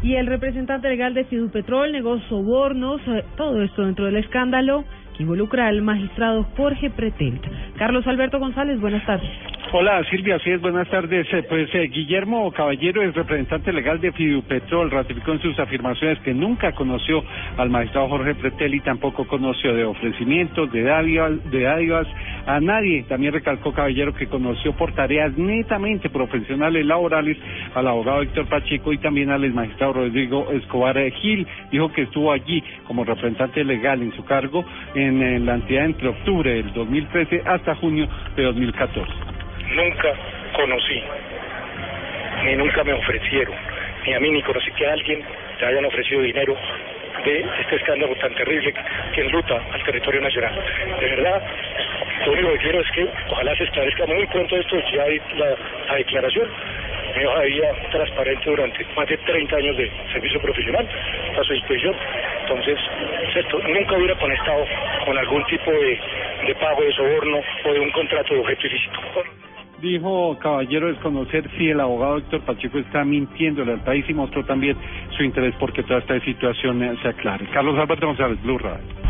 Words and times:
Y 0.00 0.14
el 0.14 0.26
representante 0.26 0.88
legal 0.88 1.12
de 1.12 1.24
Fidupetrol 1.24 1.90
negó 1.90 2.20
sobornos, 2.28 3.00
eh, 3.08 3.24
todo 3.36 3.60
esto 3.62 3.84
dentro 3.84 4.04
del 4.04 4.16
escándalo 4.16 4.84
que 5.16 5.24
involucra 5.24 5.66
al 5.66 5.82
magistrado 5.82 6.44
Jorge 6.56 6.90
Pretelt. 6.90 7.44
Carlos 7.76 8.06
Alberto 8.06 8.38
González, 8.38 8.80
buenas 8.80 9.04
tardes. 9.04 9.28
Hola 9.70 10.02
Silvia, 10.08 10.36
así 10.36 10.50
es, 10.50 10.60
buenas 10.62 10.88
tardes. 10.88 11.26
Eh, 11.32 11.42
Pues 11.48 11.68
eh, 11.74 11.90
Guillermo 11.92 12.50
Caballero, 12.52 13.02
el 13.02 13.12
representante 13.12 13.72
legal 13.72 14.00
de 14.00 14.12
Fidupetrol, 14.12 14.90
ratificó 14.90 15.32
en 15.32 15.40
sus 15.40 15.58
afirmaciones 15.58 16.18
que 16.20 16.32
nunca 16.32 16.72
conoció 16.72 17.22
al 17.58 17.68
magistrado 17.68 18.08
Jorge 18.08 18.36
Pretel 18.36 18.76
y 18.76 18.80
tampoco 18.80 19.26
conoció 19.26 19.74
de 19.74 19.84
ofrecimientos, 19.84 20.72
de 20.72 20.82
dádivas, 20.84 21.50
de 21.50 21.60
dádivas 21.60 22.06
a 22.48 22.60
nadie. 22.60 23.02
También 23.02 23.34
recalcó 23.34 23.72
Caballero 23.72 24.14
que 24.14 24.26
conoció 24.26 24.72
por 24.72 24.94
tareas 24.94 25.36
netamente 25.36 26.08
profesionales 26.08 26.84
laborales 26.86 27.36
al 27.74 27.86
abogado 27.86 28.22
Héctor 28.22 28.46
Pacheco 28.46 28.92
y 28.92 28.98
también 28.98 29.30
al 29.30 29.48
magistrado 29.52 29.92
Rodrigo 29.92 30.50
Escobar 30.50 30.98
Gil. 31.12 31.46
Dijo 31.70 31.92
que 31.92 32.02
estuvo 32.02 32.32
allí 32.32 32.64
como 32.86 33.04
representante 33.04 33.62
legal 33.62 34.02
en 34.02 34.16
su 34.16 34.24
cargo 34.24 34.64
en, 34.94 35.44
la 35.44 35.56
entidad 35.56 35.84
entre 35.84 36.08
octubre 36.08 36.50
del 36.50 36.72
2013 36.72 37.42
hasta 37.44 37.74
junio 37.74 38.08
de 38.34 38.42
2014. 38.42 39.12
nunca 39.76 40.08
conocí, 40.56 41.02
ni 42.46 42.56
nunca 42.56 42.82
me 42.82 42.94
ofrecieron, 42.94 43.54
ni 44.06 44.14
a 44.14 44.20
mí 44.20 44.30
ni 44.30 44.42
conocí 44.42 44.70
que 44.72 44.86
a 44.86 44.92
alguien 44.94 45.20
le 45.60 45.66
hayan 45.66 45.84
ofrecido 45.84 46.22
dinero 46.22 46.56
de 47.24 47.44
este 47.60 47.76
escándalo 47.76 48.14
tan 48.16 48.34
terrible 48.34 48.72
que 49.14 49.20
enluta 49.20 49.60
al 49.72 49.82
territorio 49.84 50.20
nacional. 50.20 50.54
De 51.00 51.06
verdad, 51.06 51.42
lo 52.26 52.32
único 52.32 52.52
que 52.52 52.58
quiero 52.58 52.80
es 52.80 52.90
que 52.92 53.08
ojalá 53.30 53.56
se 53.56 53.64
esclarezca 53.64 54.06
muy 54.06 54.26
pronto 54.26 54.56
esto, 54.56 54.76
ya 54.92 55.02
hay 55.02 55.20
la, 55.36 55.56
la 55.88 55.94
declaración. 55.96 56.48
Vida 57.18 57.72
transparente 57.90 58.48
durante 58.48 58.84
más 58.94 59.08
de 59.08 59.16
30 59.16 59.56
años 59.56 59.76
de 59.76 59.90
servicio 60.12 60.40
profesional 60.40 60.86
a 61.36 61.42
su 61.42 61.52
disposición. 61.52 61.96
Entonces, 62.42 62.78
esto 63.34 63.58
nunca 63.60 63.96
hubiera 63.96 64.14
conectado 64.16 64.64
con 65.04 65.18
algún 65.18 65.44
tipo 65.46 65.70
de 65.70 66.54
pago 66.60 66.82
de 66.82 66.92
soborno 66.92 67.40
o 67.64 67.72
de 67.72 67.80
un 67.80 67.90
contrato 67.90 68.34
de 68.34 68.40
objeto 68.40 68.66
ilícito. 68.66 69.00
Dijo 69.80 70.36
Caballero 70.40 70.88
desconocer 70.88 71.48
si 71.56 71.68
el 71.68 71.78
abogado 71.78 72.18
Héctor 72.18 72.40
Pacheco 72.40 72.78
está 72.78 73.04
mintiéndole 73.04 73.72
al 73.72 73.80
país 73.80 74.04
y 74.08 74.14
mostró 74.14 74.44
también 74.44 74.76
su 75.16 75.22
interés 75.22 75.54
porque 75.60 75.84
toda 75.84 76.00
esta 76.00 76.18
situación 76.20 76.82
eh, 76.82 76.96
se 77.00 77.08
aclare. 77.08 77.46
Carlos 77.52 77.78
Alberto 77.78 78.06
González, 78.06 78.42
Blue 78.42 78.58
Radio. 78.58 79.07